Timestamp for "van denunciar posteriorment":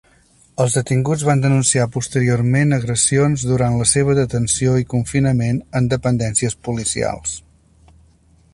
1.27-2.73